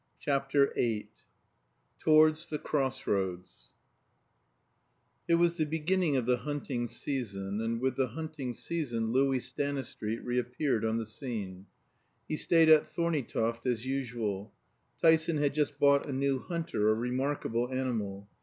[0.19, 1.09] CHAPTER VIII
[1.99, 3.69] TOWARDS "THE CROSS ROADS"
[5.27, 10.23] It was the beginning of the hunting season, and with the hunting season Louis Stanistreet
[10.25, 11.67] reappeared on the scene.
[12.27, 14.51] He stayed at Thorneytoft as usual.
[14.99, 18.27] Tyson had just bought a new hunter, a remarkable animal.